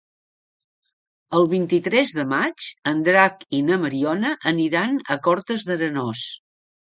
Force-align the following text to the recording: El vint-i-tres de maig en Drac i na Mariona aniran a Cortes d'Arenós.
El 1.39 1.43
vint-i-tres 1.51 2.13
de 2.19 2.23
maig 2.31 2.69
en 2.91 3.03
Drac 3.07 3.45
i 3.57 3.61
na 3.67 3.77
Mariona 3.85 4.33
aniran 4.53 4.97
a 5.17 5.19
Cortes 5.29 5.67
d'Arenós. 5.69 6.25